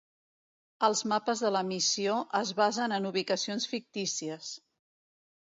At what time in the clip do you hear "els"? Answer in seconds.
0.87-1.03